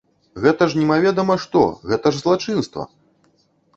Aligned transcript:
Гэта 0.45 0.67
ж 0.71 0.79
немаведама 0.79 1.35
што, 1.45 1.61
гэта 1.91 2.07
ж 2.17 2.25
злачынства! 2.25 2.89